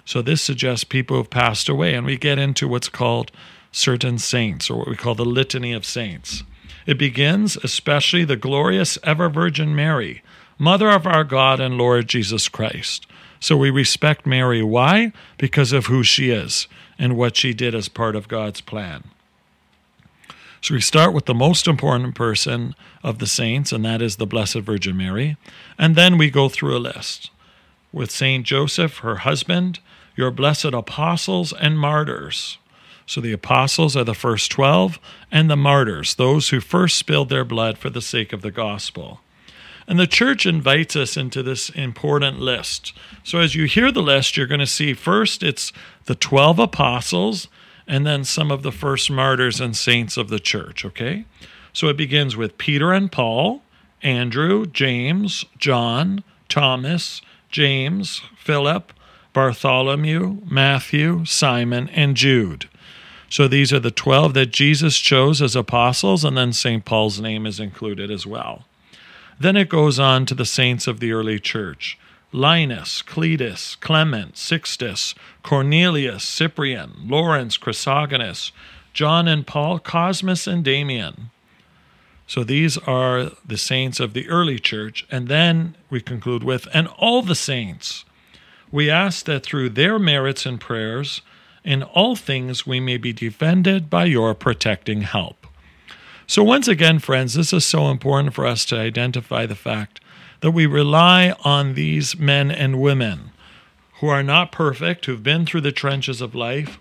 So, 0.05 0.21
this 0.21 0.41
suggests 0.41 0.83
people 0.83 1.15
who 1.15 1.23
have 1.23 1.29
passed 1.29 1.69
away, 1.69 1.93
and 1.93 2.05
we 2.05 2.17
get 2.17 2.37
into 2.37 2.67
what's 2.67 2.89
called 2.89 3.31
certain 3.71 4.17
saints, 4.17 4.69
or 4.69 4.77
what 4.77 4.89
we 4.89 4.95
call 4.95 5.15
the 5.15 5.25
Litany 5.25 5.73
of 5.73 5.85
Saints. 5.85 6.43
It 6.85 6.97
begins, 6.97 7.57
especially 7.57 8.25
the 8.25 8.35
glorious 8.35 8.97
ever 9.03 9.29
Virgin 9.29 9.75
Mary, 9.75 10.21
Mother 10.59 10.89
of 10.89 11.07
our 11.07 11.23
God 11.23 11.59
and 11.59 11.77
Lord 11.77 12.07
Jesus 12.07 12.49
Christ. 12.49 13.07
So 13.39 13.57
we 13.57 13.69
respect 13.69 14.25
Mary. 14.25 14.61
Why? 14.61 15.11
Because 15.37 15.73
of 15.73 15.87
who 15.87 16.03
she 16.03 16.29
is 16.29 16.67
and 16.97 17.17
what 17.17 17.35
she 17.35 17.53
did 17.53 17.73
as 17.73 17.89
part 17.89 18.15
of 18.15 18.27
God's 18.27 18.61
plan. 18.61 19.03
So 20.63 20.75
we 20.75 20.79
start 20.79 21.13
with 21.13 21.25
the 21.25 21.33
most 21.33 21.67
important 21.67 22.15
person 22.15 22.73
of 23.03 23.19
the 23.19 23.27
saints, 23.27 23.73
and 23.73 23.83
that 23.83 24.01
is 24.01 24.15
the 24.15 24.25
Blessed 24.25 24.59
Virgin 24.59 24.95
Mary. 24.95 25.35
And 25.77 25.97
then 25.97 26.17
we 26.17 26.29
go 26.29 26.47
through 26.47 26.77
a 26.77 26.79
list 26.79 27.31
with 27.91 28.09
Saint 28.09 28.45
Joseph, 28.45 28.99
her 28.99 29.17
husband, 29.17 29.81
your 30.15 30.31
blessed 30.31 30.67
apostles 30.67 31.51
and 31.51 31.77
martyrs. 31.77 32.59
So 33.05 33.19
the 33.19 33.33
apostles 33.33 33.97
are 33.97 34.05
the 34.05 34.13
first 34.13 34.51
12, 34.51 34.99
and 35.29 35.49
the 35.49 35.57
martyrs, 35.57 36.15
those 36.15 36.47
who 36.47 36.61
first 36.61 36.97
spilled 36.97 37.27
their 37.27 37.43
blood 37.43 37.77
for 37.77 37.89
the 37.89 38.01
sake 38.01 38.31
of 38.31 38.41
the 38.41 38.49
gospel. 38.49 39.19
And 39.85 39.99
the 39.99 40.07
church 40.07 40.45
invites 40.45 40.95
us 40.95 41.17
into 41.17 41.43
this 41.43 41.71
important 41.71 42.39
list. 42.39 42.93
So 43.25 43.39
as 43.39 43.53
you 43.53 43.65
hear 43.65 43.91
the 43.91 44.01
list, 44.01 44.37
you're 44.37 44.47
going 44.47 44.61
to 44.61 44.65
see 44.65 44.93
first 44.93 45.43
it's 45.43 45.73
the 46.05 46.15
12 46.15 46.57
apostles 46.57 47.49
and 47.87 48.05
then 48.05 48.23
some 48.23 48.51
of 48.51 48.63
the 48.63 48.71
first 48.71 49.11
martyrs 49.11 49.59
and 49.59 49.75
saints 49.75 50.17
of 50.17 50.29
the 50.29 50.39
church, 50.39 50.85
okay? 50.85 51.25
So 51.73 51.87
it 51.87 51.97
begins 51.97 52.37
with 52.37 52.57
Peter 52.57 52.91
and 52.93 53.11
Paul, 53.11 53.61
Andrew, 54.01 54.65
James, 54.65 55.45
John, 55.57 56.23
Thomas, 56.49 57.21
James, 57.49 58.21
Philip, 58.37 58.93
Bartholomew, 59.33 60.41
Matthew, 60.45 61.25
Simon, 61.25 61.89
and 61.89 62.15
Jude. 62.15 62.69
So 63.29 63.47
these 63.47 63.73
are 63.73 63.79
the 63.79 63.89
12 63.89 64.35
that 64.35 64.51
Jesus 64.51 64.99
chose 64.99 65.41
as 65.41 65.55
apostles, 65.55 66.23
and 66.23 66.37
then 66.37 66.53
St. 66.53 66.85
Paul's 66.85 67.19
name 67.19 67.47
is 67.47 67.59
included 67.59 68.11
as 68.11 68.27
well. 68.27 68.65
Then 69.39 69.57
it 69.57 69.69
goes 69.69 69.97
on 69.97 70.27
to 70.27 70.35
the 70.35 70.45
saints 70.45 70.85
of 70.85 70.99
the 70.99 71.11
early 71.11 71.39
church 71.39 71.97
Linus, 72.33 73.01
Cletus, 73.01 73.79
Clement, 73.79 74.37
Sixtus, 74.37 75.15
Cornelius, 75.43 76.23
Cyprian, 76.23 76.93
Lawrence, 77.05 77.57
Chrysogonus, 77.57 78.51
John 78.93 79.27
and 79.27 79.45
Paul, 79.45 79.79
Cosmas 79.79 80.47
and 80.47 80.63
Damian. 80.63 81.29
So 82.27 82.43
these 82.43 82.77
are 82.79 83.31
the 83.45 83.57
saints 83.57 83.99
of 83.99 84.13
the 84.13 84.27
early 84.27 84.59
church. 84.59 85.05
And 85.11 85.27
then 85.27 85.75
we 85.89 86.01
conclude 86.01 86.43
with, 86.43 86.67
and 86.73 86.87
all 86.97 87.21
the 87.21 87.35
saints. 87.35 88.05
We 88.71 88.89
ask 88.89 89.25
that 89.25 89.43
through 89.43 89.69
their 89.69 89.99
merits 89.99 90.45
and 90.45 90.59
prayers, 90.59 91.21
in 91.63 91.83
all 91.83 92.15
things 92.15 92.65
we 92.65 92.79
may 92.79 92.97
be 92.97 93.13
defended 93.13 93.89
by 93.89 94.05
your 94.05 94.33
protecting 94.33 95.01
help. 95.01 95.47
So, 96.25 96.43
once 96.43 96.67
again, 96.67 96.99
friends, 96.99 97.33
this 97.35 97.53
is 97.53 97.65
so 97.65 97.89
important 97.89 98.33
for 98.33 98.45
us 98.45 98.65
to 98.65 98.77
identify 98.77 99.45
the 99.45 99.55
fact 99.55 99.99
that 100.43 100.51
we 100.51 100.65
rely 100.65 101.33
on 101.45 101.73
these 101.73 102.19
men 102.19 102.51
and 102.51 102.81
women 102.81 103.31
who 104.01 104.09
are 104.09 104.21
not 104.21 104.51
perfect, 104.51 105.05
who've 105.05 105.23
been 105.23 105.45
through 105.45 105.61
the 105.61 105.71
trenches 105.71 106.19
of 106.19 106.35
life, 106.35 106.77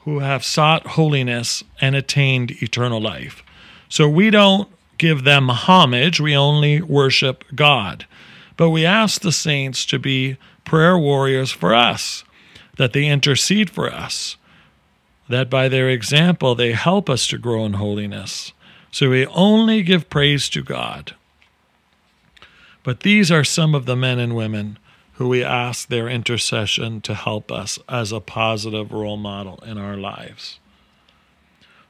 who 0.00 0.18
have 0.18 0.44
sought 0.44 0.84
holiness 0.84 1.62
and 1.80 1.94
attained 1.94 2.60
eternal 2.60 3.00
life. 3.00 3.44
So, 3.88 4.08
we 4.08 4.30
don't 4.30 4.68
give 4.98 5.22
them 5.22 5.48
homage, 5.50 6.18
we 6.18 6.36
only 6.36 6.82
worship 6.82 7.44
God. 7.54 8.06
But 8.56 8.70
we 8.70 8.84
ask 8.84 9.20
the 9.20 9.30
saints 9.30 9.86
to 9.86 10.00
be 10.00 10.36
prayer 10.64 10.98
warriors 10.98 11.52
for 11.52 11.72
us, 11.72 12.24
that 12.76 12.92
they 12.92 13.06
intercede 13.06 13.70
for 13.70 13.88
us, 13.88 14.36
that 15.28 15.48
by 15.48 15.68
their 15.68 15.88
example 15.88 16.56
they 16.56 16.72
help 16.72 17.08
us 17.08 17.28
to 17.28 17.38
grow 17.38 17.64
in 17.66 17.74
holiness. 17.74 18.52
So 18.90 19.10
we 19.10 19.26
only 19.26 19.84
give 19.84 20.10
praise 20.10 20.48
to 20.48 20.64
God. 20.64 21.14
But 22.86 23.00
these 23.00 23.32
are 23.32 23.42
some 23.42 23.74
of 23.74 23.84
the 23.84 23.96
men 23.96 24.20
and 24.20 24.36
women 24.36 24.78
who 25.14 25.26
we 25.26 25.42
ask 25.42 25.88
their 25.88 26.08
intercession 26.08 27.00
to 27.00 27.16
help 27.16 27.50
us 27.50 27.80
as 27.88 28.12
a 28.12 28.20
positive 28.20 28.92
role 28.92 29.16
model 29.16 29.58
in 29.66 29.76
our 29.76 29.96
lives. 29.96 30.60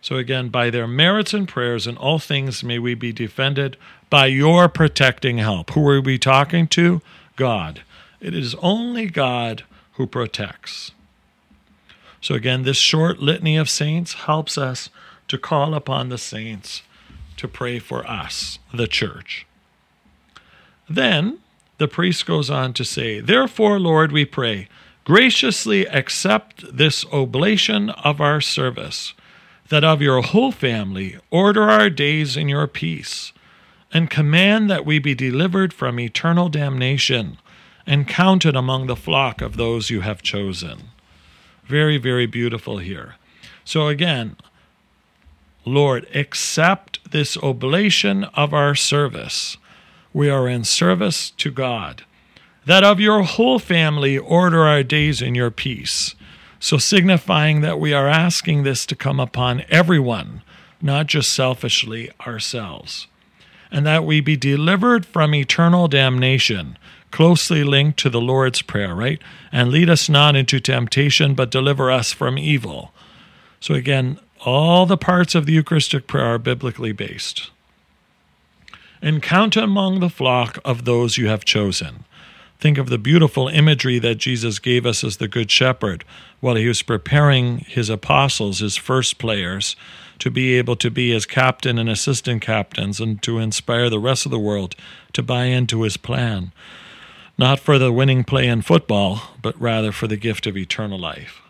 So, 0.00 0.16
again, 0.16 0.48
by 0.48 0.70
their 0.70 0.86
merits 0.86 1.34
and 1.34 1.46
prayers 1.46 1.86
in 1.86 1.98
all 1.98 2.18
things, 2.18 2.64
may 2.64 2.78
we 2.78 2.94
be 2.94 3.12
defended 3.12 3.76
by 4.08 4.28
your 4.28 4.70
protecting 4.70 5.36
help. 5.36 5.72
Who 5.72 5.86
are 5.86 6.00
we 6.00 6.16
talking 6.16 6.66
to? 6.68 7.02
God. 7.36 7.82
It 8.18 8.34
is 8.34 8.54
only 8.62 9.04
God 9.10 9.64
who 9.96 10.06
protects. 10.06 10.92
So, 12.22 12.34
again, 12.34 12.62
this 12.62 12.78
short 12.78 13.18
litany 13.18 13.58
of 13.58 13.68
saints 13.68 14.14
helps 14.14 14.56
us 14.56 14.88
to 15.28 15.36
call 15.36 15.74
upon 15.74 16.08
the 16.08 16.16
saints 16.16 16.80
to 17.36 17.46
pray 17.46 17.80
for 17.80 18.08
us, 18.08 18.58
the 18.72 18.86
church. 18.86 19.46
Then 20.88 21.38
the 21.78 21.88
priest 21.88 22.26
goes 22.26 22.50
on 22.50 22.72
to 22.74 22.84
say, 22.84 23.20
Therefore, 23.20 23.78
Lord, 23.78 24.12
we 24.12 24.24
pray, 24.24 24.68
graciously 25.04 25.86
accept 25.86 26.76
this 26.76 27.04
oblation 27.06 27.90
of 27.90 28.20
our 28.20 28.40
service, 28.40 29.14
that 29.68 29.84
of 29.84 30.00
your 30.00 30.22
whole 30.22 30.52
family 30.52 31.16
order 31.30 31.64
our 31.64 31.90
days 31.90 32.36
in 32.36 32.48
your 32.48 32.66
peace, 32.66 33.32
and 33.92 34.10
command 34.10 34.70
that 34.70 34.86
we 34.86 34.98
be 34.98 35.14
delivered 35.14 35.72
from 35.72 36.00
eternal 36.00 36.48
damnation 36.48 37.38
and 37.86 38.08
counted 38.08 38.56
among 38.56 38.86
the 38.86 38.96
flock 38.96 39.40
of 39.40 39.56
those 39.56 39.90
you 39.90 40.00
have 40.00 40.22
chosen. 40.22 40.90
Very, 41.64 41.98
very 41.98 42.26
beautiful 42.26 42.78
here. 42.78 43.14
So, 43.64 43.88
again, 43.88 44.36
Lord, 45.64 46.06
accept 46.14 47.10
this 47.10 47.36
oblation 47.36 48.24
of 48.24 48.54
our 48.54 48.74
service. 48.74 49.56
We 50.16 50.30
are 50.30 50.48
in 50.48 50.64
service 50.64 51.28
to 51.32 51.50
God. 51.50 52.06
That 52.64 52.82
of 52.82 52.98
your 52.98 53.22
whole 53.24 53.58
family 53.58 54.16
order 54.16 54.62
our 54.64 54.82
days 54.82 55.20
in 55.20 55.34
your 55.34 55.50
peace. 55.50 56.14
So, 56.58 56.78
signifying 56.78 57.60
that 57.60 57.78
we 57.78 57.92
are 57.92 58.08
asking 58.08 58.62
this 58.62 58.86
to 58.86 58.96
come 58.96 59.20
upon 59.20 59.64
everyone, 59.68 60.40
not 60.80 61.06
just 61.06 61.34
selfishly 61.34 62.10
ourselves. 62.26 63.08
and 63.70 63.84
that 63.84 64.04
we 64.04 64.22
be 64.22 64.38
delivered 64.38 65.04
from 65.04 65.34
eternal 65.34 65.86
damnation, 65.86 66.78
closely 67.10 67.62
linked 67.62 67.98
to 67.98 68.08
the 68.08 68.20
Lord's 68.20 68.62
Prayer, 68.62 68.94
right? 68.94 69.20
And 69.52 69.70
lead 69.70 69.90
us 69.90 70.08
not 70.08 70.34
into 70.34 70.60
temptation, 70.60 71.34
but 71.34 71.50
deliver 71.50 71.90
us 71.90 72.12
from 72.12 72.38
evil. 72.38 72.94
So, 73.60 73.74
again, 73.74 74.18
all 74.46 74.86
the 74.86 74.96
parts 74.96 75.34
of 75.34 75.44
the 75.44 75.52
Eucharistic 75.52 76.06
prayer 76.06 76.24
are 76.24 76.38
biblically 76.38 76.92
based. 76.92 77.50
And 79.02 79.22
count 79.22 79.56
among 79.56 80.00
the 80.00 80.08
flock 80.08 80.58
of 80.64 80.84
those 80.84 81.18
you 81.18 81.28
have 81.28 81.44
chosen. 81.44 82.04
Think 82.58 82.78
of 82.78 82.88
the 82.88 82.98
beautiful 82.98 83.48
imagery 83.48 83.98
that 83.98 84.16
Jesus 84.16 84.58
gave 84.58 84.86
us 84.86 85.04
as 85.04 85.18
the 85.18 85.28
Good 85.28 85.50
Shepherd 85.50 86.04
while 86.40 86.56
he 86.56 86.66
was 86.66 86.82
preparing 86.82 87.58
his 87.58 87.90
apostles, 87.90 88.60
his 88.60 88.76
first 88.76 89.18
players, 89.18 89.76
to 90.18 90.30
be 90.30 90.54
able 90.54 90.76
to 90.76 90.90
be 90.90 91.10
his 91.10 91.26
captain 91.26 91.78
and 91.78 91.88
assistant 91.88 92.40
captains 92.40 93.00
and 93.00 93.22
to 93.22 93.38
inspire 93.38 93.90
the 93.90 93.98
rest 93.98 94.24
of 94.24 94.30
the 94.30 94.38
world 94.38 94.74
to 95.12 95.22
buy 95.22 95.44
into 95.44 95.82
his 95.82 95.98
plan. 95.98 96.52
Not 97.36 97.60
for 97.60 97.78
the 97.78 97.92
winning 97.92 98.24
play 98.24 98.46
in 98.46 98.62
football, 98.62 99.34
but 99.42 99.60
rather 99.60 99.92
for 99.92 100.06
the 100.06 100.16
gift 100.16 100.46
of 100.46 100.56
eternal 100.56 100.98
life. 100.98 101.42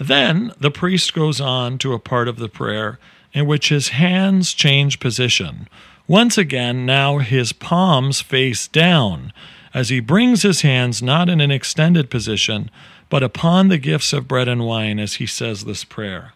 Then 0.00 0.52
the 0.58 0.70
priest 0.70 1.12
goes 1.12 1.40
on 1.40 1.76
to 1.78 1.92
a 1.92 1.98
part 1.98 2.28
of 2.28 2.38
the 2.38 2.48
prayer 2.48 2.98
in 3.32 3.46
which 3.46 3.68
his 3.68 3.88
hands 3.88 4.54
change 4.54 5.00
position. 5.00 5.68
Once 6.06 6.36
again, 6.36 6.84
now 6.84 7.18
his 7.18 7.52
palms 7.52 8.20
face 8.20 8.68
down 8.68 9.32
as 9.72 9.88
he 9.88 10.00
brings 10.00 10.42
his 10.42 10.60
hands 10.60 11.02
not 11.02 11.30
in 11.30 11.40
an 11.40 11.50
extended 11.50 12.10
position, 12.10 12.70
but 13.08 13.22
upon 13.22 13.68
the 13.68 13.78
gifts 13.78 14.12
of 14.12 14.28
bread 14.28 14.46
and 14.46 14.66
wine 14.66 14.98
as 14.98 15.14
he 15.14 15.26
says 15.26 15.64
this 15.64 15.82
prayer. 15.82 16.32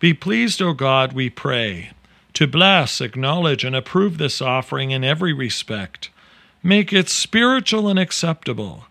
Be 0.00 0.12
pleased, 0.12 0.60
O 0.60 0.72
God, 0.72 1.12
we 1.12 1.30
pray, 1.30 1.90
to 2.34 2.46
bless, 2.46 3.00
acknowledge, 3.00 3.64
and 3.64 3.74
approve 3.74 4.18
this 4.18 4.42
offering 4.42 4.90
in 4.90 5.04
every 5.04 5.32
respect. 5.32 6.10
Make 6.62 6.92
it 6.92 7.08
spiritual 7.08 7.88
and 7.88 7.98
acceptable, 7.98 8.86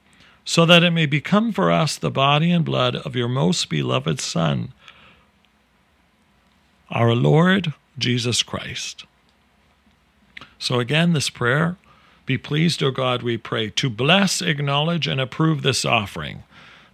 so 0.45 0.65
that 0.65 0.83
it 0.83 0.91
may 0.91 1.05
become 1.05 1.51
for 1.51 1.69
us 1.69 1.97
the 1.97 2.11
body 2.11 2.51
and 2.51 2.63
blood 2.63 2.95
of 2.95 3.15
your 3.15 3.27
most 3.27 3.69
beloved 3.69 4.21
Son, 4.21 4.73
our 6.89 7.13
Lord 7.13 7.73
Jesus 7.97 8.41
Christ. 8.41 9.05
So, 10.59 10.79
again, 10.79 11.13
this 11.13 11.29
prayer 11.29 11.77
be 12.27 12.37
pleased, 12.37 12.83
O 12.83 12.91
God, 12.91 13.23
we 13.23 13.37
pray, 13.37 13.69
to 13.69 13.89
bless, 13.89 14.41
acknowledge, 14.41 15.07
and 15.07 15.21
approve 15.21 15.61
this 15.61 15.85
offering. 15.85 16.43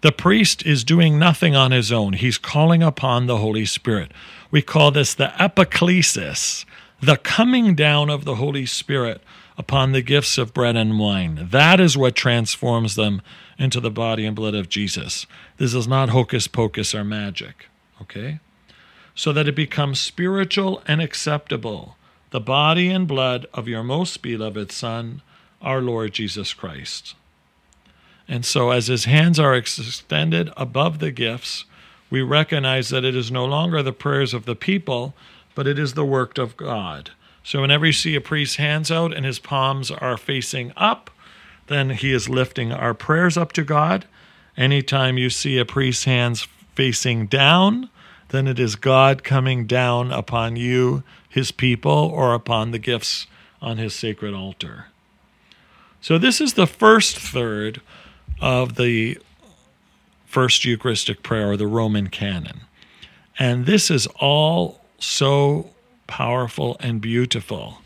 The 0.01 0.11
priest 0.11 0.63
is 0.65 0.83
doing 0.83 1.17
nothing 1.17 1.55
on 1.55 1.71
his 1.71 1.91
own. 1.91 2.13
He's 2.13 2.37
calling 2.37 2.83
upon 2.83 3.25
the 3.25 3.37
Holy 3.37 3.65
Spirit. 3.65 4.11
We 4.51 4.61
call 4.61 4.91
this 4.91 5.15
the 5.15 5.33
epiclesis, 5.39 6.65
the 7.01 7.17
coming 7.17 7.73
down 7.73 8.11
of 8.11 8.25
the 8.25 8.35
Holy 8.35 8.67
Spirit 8.67 9.21
upon 9.57 9.91
the 9.91 10.03
gifts 10.03 10.37
of 10.37 10.53
bread 10.53 10.75
and 10.75 10.99
wine. 10.99 11.47
That 11.49 11.79
is 11.79 11.97
what 11.97 12.15
transforms 12.15 12.93
them 12.93 13.21
into 13.57 13.79
the 13.79 13.89
body 13.89 14.25
and 14.25 14.35
blood 14.35 14.55
of 14.55 14.69
Jesus. 14.69 15.25
This 15.57 15.73
is 15.73 15.87
not 15.87 16.09
hocus 16.09 16.47
pocus 16.47 16.93
or 16.93 17.03
magic, 17.03 17.67
okay? 18.01 18.39
So 19.15 19.33
that 19.33 19.47
it 19.47 19.55
becomes 19.55 19.99
spiritual 19.99 20.83
and 20.87 21.01
acceptable 21.01 21.95
the 22.33 22.39
body 22.39 22.89
and 22.89 23.07
blood 23.07 23.45
of 23.53 23.67
your 23.67 23.83
most 23.83 24.23
beloved 24.23 24.71
Son, 24.71 25.21
our 25.61 25.79
Lord 25.83 26.13
Jesus 26.13 26.51
Christ. 26.51 27.13
And 28.27 28.43
so, 28.43 28.71
as 28.71 28.87
his 28.87 29.05
hands 29.05 29.39
are 29.39 29.53
extended 29.53 30.49
above 30.57 30.97
the 30.97 31.11
gifts, 31.11 31.65
we 32.09 32.23
recognize 32.23 32.89
that 32.89 33.05
it 33.05 33.15
is 33.15 33.29
no 33.29 33.45
longer 33.45 33.83
the 33.83 33.93
prayers 33.93 34.33
of 34.33 34.45
the 34.45 34.55
people, 34.55 35.13
but 35.53 35.67
it 35.67 35.77
is 35.77 35.93
the 35.93 36.03
work 36.03 36.39
of 36.39 36.57
God. 36.57 37.11
So, 37.43 37.61
whenever 37.61 37.85
you 37.85 37.93
see 37.93 38.15
a 38.15 38.21
priest's 38.21 38.55
hands 38.55 38.89
out 38.89 39.13
and 39.13 39.27
his 39.27 39.37
palms 39.37 39.91
are 39.91 40.17
facing 40.17 40.73
up, 40.75 41.11
then 41.67 41.91
he 41.91 42.11
is 42.11 42.29
lifting 42.29 42.71
our 42.71 42.95
prayers 42.95 43.37
up 43.37 43.51
to 43.51 43.63
God. 43.63 44.07
Anytime 44.57 45.19
you 45.19 45.29
see 45.29 45.59
a 45.59 45.65
priest's 45.65 46.05
hands 46.05 46.47
facing 46.73 47.27
down, 47.27 47.91
then 48.33 48.47
it 48.47 48.57
is 48.57 48.75
God 48.75 49.23
coming 49.23 49.67
down 49.67 50.11
upon 50.11 50.55
you 50.55 51.03
his 51.29 51.51
people 51.51 51.91
or 51.91 52.33
upon 52.33 52.71
the 52.71 52.79
gifts 52.79 53.27
on 53.61 53.77
his 53.77 53.93
sacred 53.93 54.33
altar. 54.33 54.87
So, 56.01 56.17
this 56.17 56.41
is 56.41 56.55
the 56.55 56.65
first 56.65 57.15
third 57.15 57.79
of 58.41 58.75
the 58.75 59.19
first 60.25 60.65
Eucharistic 60.65 61.21
prayer, 61.21 61.51
or 61.51 61.57
the 61.57 61.67
Roman 61.67 62.07
canon. 62.07 62.61
And 63.37 63.67
this 63.67 63.91
is 63.91 64.07
all 64.19 64.81
so 64.97 65.69
powerful 66.07 66.75
and 66.79 66.99
beautiful 66.99 67.81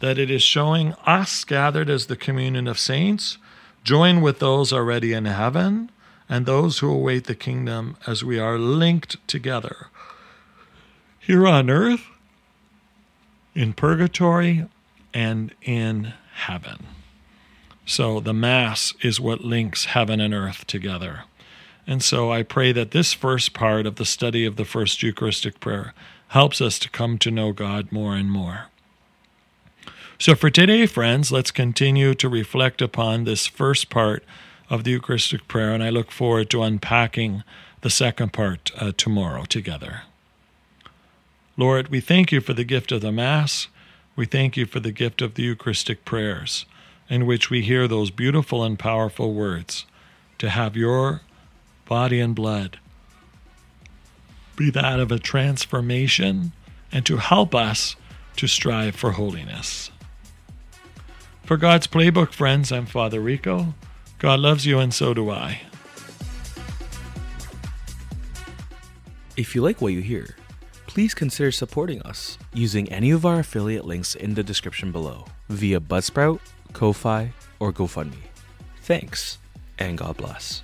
that 0.00 0.16
it 0.18 0.30
is 0.30 0.42
showing 0.42 0.94
us 1.04 1.44
gathered 1.44 1.90
as 1.90 2.06
the 2.06 2.16
communion 2.16 2.66
of 2.66 2.78
saints, 2.78 3.36
join 3.84 4.22
with 4.22 4.38
those 4.38 4.72
already 4.72 5.12
in 5.12 5.26
heaven 5.26 5.90
and 6.32 6.46
those 6.46 6.78
who 6.78 6.90
await 6.90 7.24
the 7.24 7.34
kingdom 7.34 7.94
as 8.06 8.24
we 8.24 8.38
are 8.38 8.58
linked 8.58 9.18
together 9.28 9.88
here 11.18 11.46
on 11.46 11.68
earth 11.68 12.06
in 13.54 13.74
purgatory 13.74 14.66
and 15.12 15.54
in 15.60 16.14
heaven. 16.32 16.86
So 17.84 18.18
the 18.18 18.32
Mass 18.32 18.94
is 19.02 19.20
what 19.20 19.44
links 19.44 19.84
heaven 19.84 20.20
and 20.20 20.32
earth 20.32 20.66
together. 20.66 21.24
And 21.86 22.02
so 22.02 22.32
I 22.32 22.42
pray 22.44 22.72
that 22.72 22.92
this 22.92 23.12
first 23.12 23.52
part 23.52 23.84
of 23.84 23.96
the 23.96 24.06
study 24.06 24.46
of 24.46 24.56
the 24.56 24.64
first 24.64 25.02
Eucharistic 25.02 25.60
prayer 25.60 25.92
helps 26.28 26.62
us 26.62 26.78
to 26.78 26.88
come 26.88 27.18
to 27.18 27.30
know 27.30 27.52
God 27.52 27.92
more 27.92 28.16
and 28.16 28.30
more. 28.30 28.68
So 30.18 30.34
for 30.34 30.48
today, 30.48 30.86
friends, 30.86 31.30
let's 31.30 31.50
continue 31.50 32.14
to 32.14 32.28
reflect 32.30 32.80
upon 32.80 33.24
this 33.24 33.46
first 33.46 33.90
part 33.90 34.24
of 34.70 34.84
the 34.84 34.92
Eucharistic 34.92 35.48
prayer, 35.48 35.72
and 35.72 35.82
I 35.82 35.90
look 35.90 36.10
forward 36.10 36.50
to 36.50 36.62
unpacking 36.62 37.42
the 37.82 37.90
second 37.90 38.32
part 38.32 38.70
uh, 38.78 38.92
tomorrow 38.96 39.44
together. 39.44 40.02
Lord, 41.56 41.88
we 41.88 42.00
thank 42.00 42.32
you 42.32 42.40
for 42.40 42.54
the 42.54 42.64
gift 42.64 42.92
of 42.92 43.00
the 43.00 43.12
Mass. 43.12 43.68
We 44.16 44.26
thank 44.26 44.56
you 44.56 44.66
for 44.66 44.80
the 44.80 44.92
gift 44.92 45.20
of 45.20 45.34
the 45.34 45.42
Eucharistic 45.42 46.04
prayers, 46.04 46.64
in 47.08 47.26
which 47.26 47.50
we 47.50 47.62
hear 47.62 47.86
those 47.86 48.10
beautiful 48.10 48.64
and 48.64 48.78
powerful 48.78 49.34
words 49.34 49.84
to 50.38 50.48
have 50.48 50.76
your 50.76 51.22
body 51.86 52.20
and 52.20 52.34
blood 52.34 52.78
be 54.56 54.70
that 54.70 55.00
of 55.00 55.10
a 55.10 55.18
transformation 55.18 56.52
and 56.90 57.04
to 57.06 57.16
help 57.16 57.54
us 57.54 57.96
to 58.36 58.46
strive 58.46 58.94
for 58.94 59.12
holiness. 59.12 59.90
For 61.44 61.56
God's 61.56 61.86
Playbook, 61.86 62.32
friends, 62.32 62.70
I'm 62.70 62.86
Father 62.86 63.20
Rico. 63.20 63.74
God 64.22 64.38
loves 64.38 64.64
you, 64.64 64.78
and 64.78 64.94
so 64.94 65.12
do 65.12 65.30
I. 65.30 65.60
If 69.36 69.56
you 69.56 69.62
like 69.62 69.82
what 69.82 69.92
you 69.92 70.00
hear, 70.00 70.36
please 70.86 71.12
consider 71.12 71.50
supporting 71.50 72.00
us 72.02 72.38
using 72.54 72.88
any 72.92 73.10
of 73.10 73.26
our 73.26 73.40
affiliate 73.40 73.84
links 73.84 74.14
in 74.14 74.34
the 74.34 74.44
description 74.44 74.92
below 74.92 75.24
via 75.48 75.80
Buzzsprout, 75.80 76.38
Ko-Fi, 76.72 77.32
or 77.58 77.72
GoFundMe. 77.72 78.30
Thanks, 78.82 79.38
and 79.80 79.98
God 79.98 80.16
bless. 80.16 80.62